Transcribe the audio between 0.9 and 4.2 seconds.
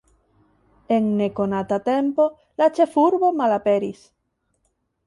En nekonata tempo la ĉefurbo malaperis.